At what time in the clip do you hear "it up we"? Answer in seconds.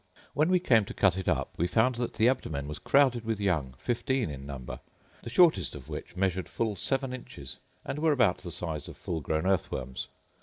1.15-1.67